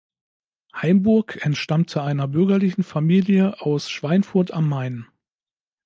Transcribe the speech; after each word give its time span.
Heimburg 0.75 1.45
entstammte 1.45 2.01
einer 2.01 2.27
bürgerlichen 2.27 2.81
Familie 2.83 3.61
aus 3.61 3.91
Schweinfurt 3.91 4.49
am 4.49 4.67
Main. 4.67 5.05